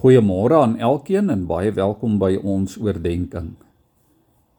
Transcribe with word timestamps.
Goeiemôre 0.00 0.56
aan 0.56 0.78
elkeen 0.80 1.26
en 1.28 1.42
baie 1.44 1.68
welkom 1.76 2.14
by 2.16 2.38
ons 2.40 2.78
oordeenking. 2.80 3.50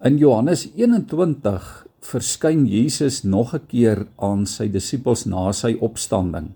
In 0.05 0.19
Johannes 0.21 0.67
21 0.77 1.69
verskyn 2.05 2.67
Jesus 2.69 3.23
nog 3.25 3.55
'n 3.57 3.65
keer 3.65 4.05
aan 4.21 4.46
sy 4.46 4.67
disippels 4.69 5.25
na 5.25 5.51
sy 5.51 5.71
opstanding. 5.81 6.51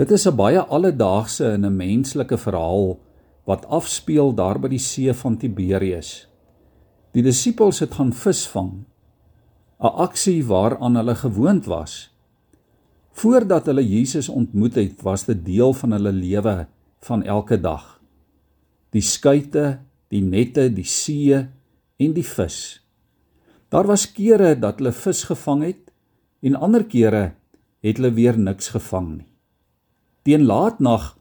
Dit 0.00 0.10
is 0.10 0.24
'n 0.26 0.36
baie 0.36 0.60
alledaagse 0.60 1.44
en 1.44 1.66
'n 1.66 1.76
menslike 1.76 2.38
verhaal 2.38 2.98
wat 3.44 3.66
afspeel 3.66 4.32
daar 4.32 4.58
by 4.58 4.68
die 4.68 4.84
see 4.90 5.12
van 5.12 5.36
Tiberius. 5.36 6.26
Die 7.12 7.22
disippels 7.22 7.80
het 7.80 7.92
gaan 7.94 8.12
visvang, 8.12 8.72
'n 9.80 9.92
aksie 10.06 10.42
waaraan 10.44 10.96
hulle 10.96 11.14
gewoond 11.14 11.66
was. 11.66 12.10
Voordat 13.12 13.66
hulle 13.66 13.88
Jesus 13.88 14.28
ontmoet 14.28 14.74
het, 14.74 15.02
was 15.02 15.24
dit 15.24 15.44
deel 15.44 15.72
van 15.72 15.92
hulle 15.92 16.12
lewe 16.12 16.66
van 17.00 17.22
elke 17.22 17.60
dag. 17.60 18.00
Die 18.90 19.02
skuite, 19.04 19.78
die 20.08 20.22
nette, 20.22 20.68
die 20.72 20.86
see 20.86 21.36
en 21.98 22.14
die 22.16 22.26
vis. 22.26 22.80
Daar 23.68 23.86
was 23.86 24.06
kere 24.12 24.54
dat 24.56 24.80
hulle 24.80 24.94
vis 24.96 25.24
gevang 25.28 25.62
het 25.66 25.90
en 26.40 26.56
ander 26.56 26.84
kere 26.88 27.34
het 27.84 27.98
hulle 27.98 28.14
weer 28.16 28.38
niks 28.38 28.72
gevang 28.74 29.08
nie. 29.18 29.26
Teen 30.24 30.46
laatnag 30.48 31.16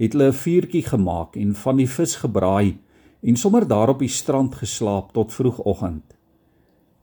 het 0.00 0.12
hulle 0.12 0.30
'n 0.32 0.40
vuurtjie 0.42 0.82
gemaak 0.82 1.36
en 1.36 1.54
van 1.54 1.76
die 1.76 1.88
vis 1.88 2.16
gebraai 2.16 2.78
en 3.22 3.36
sommer 3.36 3.68
daar 3.68 3.88
op 3.88 3.98
die 3.98 4.08
strand 4.08 4.54
geslaap 4.54 5.12
tot 5.12 5.32
vroegoggend. 5.32 6.16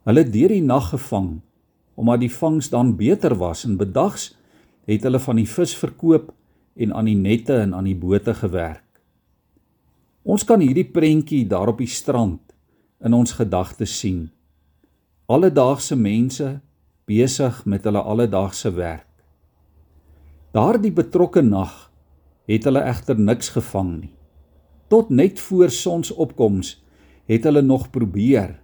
Hulle 0.04 0.24
het 0.24 0.34
deur 0.34 0.50
die 0.50 0.64
nag 0.64 0.90
gevang 0.90 1.42
omdat 1.96 2.20
die 2.20 2.32
vangs 2.32 2.70
dan 2.70 2.96
beter 2.96 3.36
was 3.36 3.66
en 3.66 3.78
bedags 3.78 4.36
het 4.86 5.04
hulle 5.04 5.20
van 5.20 5.36
die 5.36 5.50
vis 5.50 5.76
verkoop 5.76 6.34
en 6.78 6.94
aan 6.94 7.10
die 7.10 7.18
nette 7.18 7.56
en 7.62 7.74
aan 7.74 7.88
die 7.90 7.98
bote 7.98 8.34
gewerk. 8.38 8.86
Ons 10.28 10.44
kan 10.44 10.62
hierdie 10.62 10.88
prentjie 10.92 11.46
daar 11.48 11.72
op 11.72 11.82
die 11.82 11.90
strand 11.90 12.42
in 13.04 13.14
ons 13.14 13.38
gedagtes 13.38 13.94
sien. 14.00 14.28
Alledaagse 15.28 15.96
mense 15.96 16.58
besig 17.08 17.62
met 17.66 17.86
hulle 17.88 18.02
alledaagse 18.02 18.74
werk. 18.76 19.08
Daardie 20.56 20.92
betrokke 20.92 21.44
nag 21.44 21.88
het 22.48 22.68
hulle 22.68 22.84
egter 22.88 23.20
niks 23.20 23.52
gevang 23.56 23.92
nie. 24.02 24.14
Tot 24.92 25.10
net 25.12 25.40
voor 25.44 25.72
sonsopkoms 25.72 26.78
het 27.28 27.44
hulle 27.48 27.62
nog 27.62 27.90
probeer. 27.92 28.56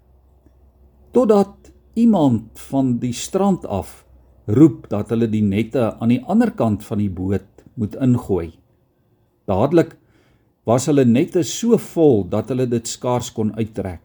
Totdat 1.12 1.72
iemand 2.00 2.60
van 2.72 2.98
die 3.00 3.14
strand 3.14 3.66
af 3.66 4.02
roep 4.46 4.88
dat 4.90 5.12
hulle 5.14 5.30
die 5.30 5.44
nette 5.44 5.92
aan 6.00 6.12
die 6.12 6.24
ander 6.28 6.52
kant 6.52 6.84
van 6.84 7.00
die 7.00 7.12
boot 7.12 7.53
moet 7.80 7.96
ingooi. 7.96 8.54
Dadelik 9.50 9.96
was 10.68 10.88
hulle 10.88 11.06
nette 11.06 11.44
so 11.48 11.78
vol 11.92 12.24
dat 12.32 12.52
hulle 12.54 12.68
dit 12.72 12.88
skaars 12.88 13.32
kon 13.36 13.52
uittrek. 13.58 14.02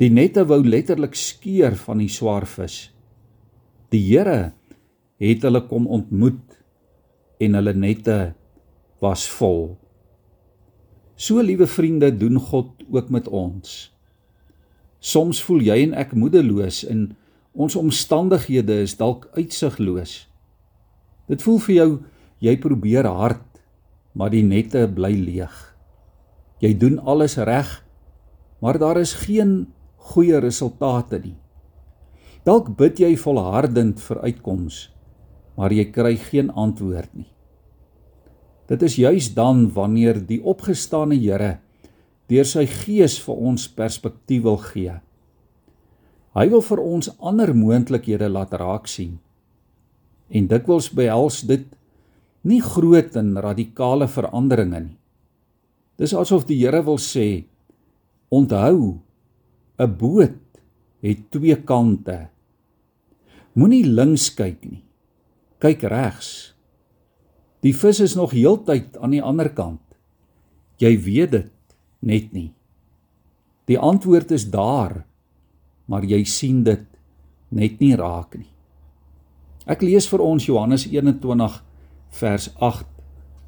Die 0.00 0.10
nette 0.10 0.44
wou 0.48 0.62
letterlik 0.64 1.14
skeur 1.18 1.76
van 1.84 2.00
die 2.02 2.10
swaar 2.10 2.46
vis. 2.48 2.88
Die 3.92 4.00
Here 4.08 4.52
het 5.22 5.44
hulle 5.46 5.62
kom 5.68 5.86
ontmoet 5.86 6.58
en 7.42 7.58
hulle 7.58 7.74
nette 7.76 8.18
was 9.02 9.26
vol. 9.38 9.74
So 11.14 11.42
liewe 11.44 11.68
vriende 11.70 12.10
doen 12.16 12.40
God 12.40 12.82
ook 12.90 13.10
met 13.12 13.28
ons. 13.28 13.92
Soms 15.02 15.42
voel 15.44 15.66
jy 15.66 15.76
en 15.84 15.94
ek 15.98 16.14
moedeloos 16.18 16.82
en 16.88 17.10
ons 17.52 17.76
omstandighede 17.76 18.80
is 18.86 18.96
dalk 18.96 19.28
uitsigloos. 19.36 20.22
Dit 21.28 21.44
voel 21.44 21.60
vir 21.66 21.74
jou 21.74 21.90
Jy 22.42 22.56
probeer 22.58 23.06
hard, 23.06 23.44
maar 24.18 24.32
die 24.34 24.42
nette 24.42 24.88
bly 24.90 25.12
leeg. 25.14 25.54
Jy 26.62 26.72
doen 26.78 26.98
alles 26.98 27.38
reg, 27.38 27.68
maar 28.62 28.78
daar 28.82 28.98
is 28.98 29.14
geen 29.22 29.72
goeie 30.12 30.40
resultate 30.42 31.20
nie. 31.22 31.36
Dalk 32.42 32.72
bid 32.78 32.98
jy 32.98 33.14
volhardend 33.18 34.02
vir 34.02 34.22
uitkoms, 34.26 34.88
maar 35.54 35.70
jy 35.74 35.86
kry 35.94 36.16
geen 36.18 36.50
antwoord 36.58 37.12
nie. 37.14 37.28
Dit 38.70 38.82
is 38.82 38.96
juis 38.98 39.28
dan 39.36 39.68
wanneer 39.74 40.18
die 40.26 40.40
opgestane 40.42 41.18
Here 41.18 41.58
deur 42.30 42.46
sy 42.48 42.64
gees 42.66 43.18
vir 43.20 43.38
ons 43.50 43.66
perspektief 43.76 44.46
wil 44.46 44.56
gee. 44.62 44.94
Hy 46.32 46.46
wil 46.48 46.62
vir 46.64 46.80
ons 46.80 47.10
ander 47.20 47.52
moontlikhede 47.52 48.30
laat 48.32 48.54
raak 48.56 48.88
sien. 48.88 49.18
En 50.32 50.48
dikwels 50.48 50.88
behels 50.96 51.42
dit 51.44 51.66
nie 52.42 52.60
groot 52.62 53.16
en 53.16 53.36
radikale 53.38 54.08
veranderinge 54.10 54.80
nie. 54.80 54.98
Dis 56.00 56.14
asof 56.16 56.46
die 56.48 56.58
Here 56.58 56.82
wil 56.82 56.98
sê: 56.98 57.44
Onthou, 58.30 58.98
'n 59.78 59.96
boot 59.98 60.38
het 61.02 61.30
twee 61.30 61.56
kante. 61.56 62.28
Moenie 63.54 63.84
links 63.84 64.30
kyk 64.34 64.64
nie. 64.64 64.82
Kyk 65.60 65.82
regs. 65.82 66.54
Die 67.62 67.74
vis 67.74 68.00
is 68.00 68.14
nog 68.16 68.32
heeltyd 68.32 68.96
aan 68.96 69.10
die 69.10 69.22
ander 69.22 69.50
kant. 69.54 69.82
Jy 70.78 70.96
weet 71.04 71.30
dit 71.30 71.52
net 72.00 72.32
nie. 72.32 72.52
Die 73.70 73.78
antwoord 73.78 74.32
is 74.34 74.48
daar, 74.50 75.04
maar 75.86 76.02
jy 76.04 76.24
sien 76.24 76.64
dit 76.64 76.86
net 77.50 77.78
nie 77.80 77.94
raak 77.94 78.34
nie. 78.34 78.50
Ek 79.66 79.82
lees 79.82 80.08
vir 80.10 80.24
ons 80.24 80.46
Johannes 80.48 80.88
21 80.90 81.60
vers 82.12 82.50
8 82.60 82.86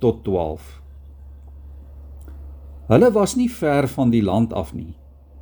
tot 0.01 0.23
12. 0.25 0.65
Hulle 2.89 3.11
was 3.13 3.37
nie 3.37 3.49
ver 3.49 3.89
van 3.89 4.11
die 4.13 4.23
land 4.25 4.53
af 4.53 4.73
nie, 4.77 4.95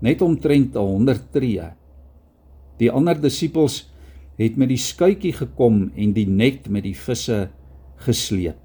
net 0.02 0.22
omtrent 0.22 0.76
100 0.78 1.30
tree. 1.34 1.70
Die 2.78 2.90
ander 2.90 3.18
disippels 3.18 3.84
het 4.38 4.58
met 4.58 4.72
die 4.72 4.80
skuitjie 4.80 5.34
gekom 5.36 5.84
en 5.94 6.14
die 6.16 6.26
net 6.26 6.68
met 6.70 6.86
die 6.86 6.96
visse 6.98 7.48
gesleep. 8.02 8.58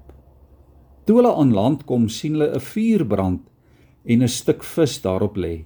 Toe 1.06 1.20
hulle 1.20 1.32
aan 1.40 1.54
land 1.54 1.84
kom, 1.88 2.08
sien 2.08 2.34
hulle 2.36 2.54
'n 2.54 2.60
vuur 2.60 3.06
brand 3.06 3.42
en 4.04 4.22
'n 4.22 4.28
stuk 4.28 4.62
vis 4.64 5.00
daarop 5.02 5.36
lê. 5.36 5.64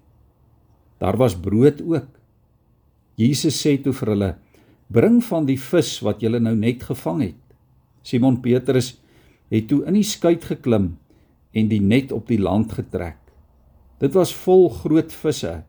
Daar 0.99 1.17
was 1.17 1.35
brood 1.35 1.83
ook. 1.83 2.09
Jesus 3.17 3.67
sê 3.67 3.83
toe 3.83 3.93
vir 3.93 4.09
hulle: 4.09 4.37
"Bring 4.89 5.23
van 5.25 5.47
die 5.47 5.59
vis 5.59 6.01
wat 6.01 6.21
julle 6.21 6.41
nou 6.41 6.55
net 6.57 6.83
gevang 6.83 7.23
het." 7.23 7.42
Simon 8.03 8.41
Petrus 8.41 8.97
het 9.53 9.69
toe 9.69 9.83
in 9.87 9.99
die 9.99 10.07
skuit 10.07 10.45
geklim 10.49 10.95
en 11.53 11.69
die 11.69 11.81
net 11.81 12.13
op 12.13 12.31
die 12.31 12.41
land 12.41 12.73
getrek. 12.73 13.19
Dit 14.03 14.17
was 14.19 14.33
vol 14.35 14.69
groot 14.83 15.13
visse 15.13 15.63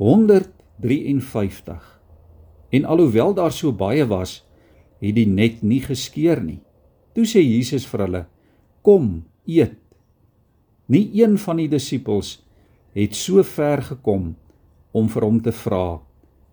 153. 0.00 2.00
En 2.70 2.84
alhoewel 2.84 3.34
daar 3.34 3.52
so 3.52 3.72
baie 3.72 4.06
was, 4.06 4.44
het 5.00 5.16
die 5.16 5.26
net 5.26 5.62
nie 5.62 5.80
geskeur 5.82 6.42
nie. 6.44 6.60
Toe 7.16 7.26
sê 7.26 7.42
Jesus 7.42 7.86
vir 7.90 8.06
hulle: 8.06 8.26
"Kom, 8.82 9.24
eet." 9.46 9.78
Nie 10.86 11.10
een 11.22 11.38
van 11.38 11.56
die 11.56 11.68
disippels 11.68 12.42
het 12.94 13.14
so 13.14 13.42
ver 13.42 13.82
gekom 13.82 14.36
om 14.92 15.08
vir 15.08 15.22
hom 15.22 15.42
te 15.42 15.52
vra: 15.52 16.00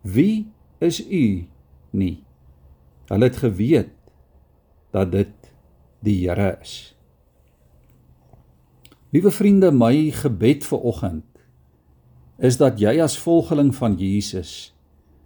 "Wie 0.02 0.48
is 0.80 1.02
u?" 1.02 1.46
nie. 1.92 2.24
Hulle 3.08 3.26
het 3.26 3.38
geweet 3.38 3.97
dat 4.92 5.12
dit 5.12 5.52
die 6.06 6.20
Here 6.24 6.58
is. 6.62 6.94
Liewe 9.16 9.32
vriende, 9.32 9.72
my 9.72 10.12
gebed 10.12 10.66
vir 10.68 10.84
oggend 10.84 11.26
is 12.38 12.60
dat 12.62 12.78
jy 12.78 13.00
as 13.02 13.16
volgeling 13.18 13.72
van 13.74 13.96
Jesus 13.98 14.76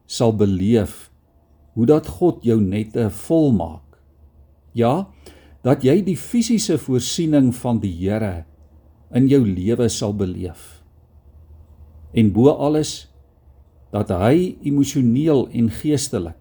sal 0.08 0.32
beleef 0.38 1.10
hoe 1.76 1.88
dat 1.90 2.08
God 2.08 2.44
jou 2.48 2.56
nette 2.62 3.10
volmaak. 3.26 3.98
Ja, 4.72 5.10
dat 5.64 5.84
jy 5.84 5.98
die 6.06 6.16
fisiese 6.16 6.78
voorsiening 6.80 7.52
van 7.56 7.82
die 7.84 7.92
Here 8.00 8.46
in 9.12 9.28
jou 9.28 9.42
lewe 9.44 9.90
sal 9.92 10.16
beleef. 10.16 10.80
En 12.16 12.32
bo 12.32 12.54
alles 12.54 13.10
dat 13.92 14.12
hy 14.16 14.56
emosioneel 14.64 15.50
en 15.52 15.68
geestelik 15.82 16.40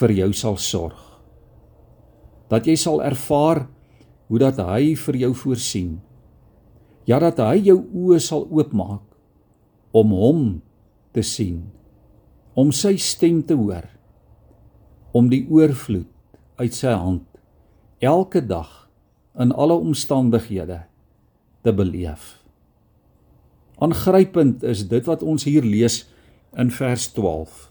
vir 0.00 0.16
jou 0.22 0.32
sal 0.36 0.56
sorg 0.56 1.09
dat 2.50 2.66
jy 2.66 2.76
sal 2.78 3.02
ervaar 3.02 3.64
hoe 4.30 4.40
dat 4.42 4.58
hy 4.62 4.94
vir 4.98 5.18
jou 5.24 5.30
voorsien. 5.34 5.98
Ja 7.06 7.18
dat 7.22 7.38
hy 7.42 7.62
jou 7.70 7.78
oë 7.94 8.20
sal 8.22 8.46
oopmaak 8.50 9.06
om 9.96 10.12
hom 10.14 10.42
te 11.14 11.22
sien, 11.26 11.64
om 12.54 12.70
sy 12.74 12.94
stem 13.00 13.40
te 13.42 13.56
hoor, 13.58 13.88
om 15.10 15.30
die 15.30 15.42
oorvloed 15.50 16.06
uit 16.60 16.76
sy 16.76 16.92
hand 16.94 17.26
elke 17.98 18.42
dag 18.44 18.86
in 19.40 19.50
alle 19.52 19.74
omstandighede 19.74 20.84
te 21.66 21.74
beleef. 21.74 22.38
Aangrypend 23.80 24.62
is 24.62 24.84
dit 24.88 25.06
wat 25.08 25.22
ons 25.24 25.44
hier 25.48 25.64
lees 25.64 26.04
in 26.58 26.70
vers 26.70 27.06
12. 27.16 27.70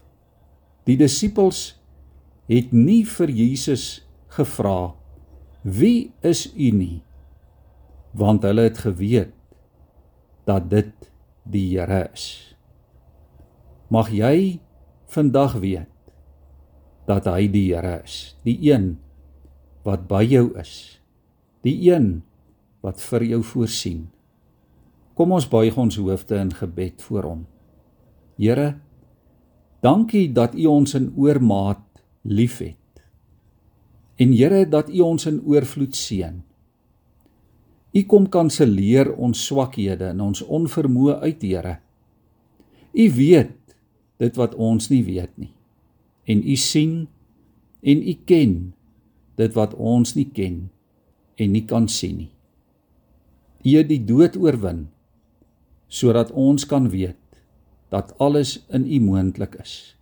Die 0.88 0.96
disippels 0.98 1.76
het 2.50 2.72
nie 2.74 3.02
vir 3.06 3.30
Jesus 3.30 4.02
gevra: 4.30 4.94
"Wie 5.62 6.12
is 6.20 6.48
u 6.54 6.70
nie?" 6.70 7.02
want 8.10 8.42
hulle 8.42 8.66
het 8.66 8.78
geweet 8.78 9.34
dat 10.44 10.70
dit 10.70 11.10
die 11.42 11.78
Here 11.78 12.08
is. 12.12 12.56
Mag 13.90 14.10
jy 14.14 14.60
vandag 15.10 15.58
weet 15.62 15.88
dat 17.06 17.26
hy 17.30 17.46
die 17.50 17.70
Here 17.70 18.00
is, 18.04 18.34
die 18.46 18.58
een 18.70 18.98
wat 19.86 20.06
by 20.10 20.22
jou 20.26 20.50
is, 20.60 21.00
die 21.64 21.76
een 21.90 22.20
wat 22.84 23.00
vir 23.10 23.26
jou 23.34 23.42
voorsien. 23.44 24.08
Kom 25.14 25.34
ons 25.36 25.48
buig 25.50 25.76
ons 25.76 25.98
hoofde 26.00 26.38
in 26.40 26.52
gebed 26.54 27.02
voor 27.04 27.26
hom. 27.28 27.40
Here, 28.40 28.78
dankie 29.84 30.30
dat 30.32 30.54
U 30.56 30.64
ons 30.70 30.94
in 30.96 31.10
oormaat 31.16 31.84
liefhet. 32.24 32.79
En 34.20 34.34
Here, 34.36 34.66
dat 34.68 34.90
U 34.92 35.00
ons 35.00 35.26
in 35.26 35.40
oorvloed 35.48 35.96
seën. 35.96 36.42
U 37.90 38.00
kom 38.06 38.28
kanselleer 38.30 39.08
ons 39.16 39.46
swakhede 39.48 40.12
en 40.12 40.20
ons 40.28 40.42
onvermoë 40.44 41.16
uit, 41.24 41.42
Here. 41.42 41.78
U 42.92 43.06
weet 43.16 43.56
dit 44.20 44.36
wat 44.36 44.54
ons 44.54 44.90
nie 44.92 45.02
weet 45.06 45.32
nie. 45.40 45.52
En 46.28 46.42
U 46.44 46.56
sien 46.60 47.08
en 47.80 48.02
U 48.04 48.14
ken 48.28 48.54
dit 49.40 49.56
wat 49.56 49.72
ons 49.74 50.12
nie 50.18 50.28
ken 50.36 50.66
en 51.40 51.54
nie 51.54 51.64
kan 51.64 51.88
sien 51.88 52.18
nie. 52.26 52.32
U 53.64 53.76
het 53.78 53.88
die 53.88 54.02
dood 54.04 54.36
oorwin 54.36 54.88
sodat 55.90 56.30
ons 56.36 56.66
kan 56.68 56.90
weet 56.92 57.16
dat 57.90 58.12
alles 58.22 58.58
in 58.68 58.84
U 58.84 59.00
moontlik 59.02 59.56
is. 59.62 59.96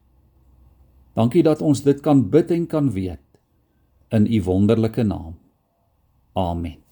Dankie 1.17 1.45
dat 1.47 1.63
ons 1.63 1.81
dit 1.87 2.03
kan 2.03 2.27
bid 2.31 2.51
en 2.55 2.67
kan 2.67 2.91
weet 2.93 3.23
in 4.11 4.27
U 4.27 4.43
wonderlike 4.43 5.03
naam. 5.03 5.37
Amen. 6.33 6.88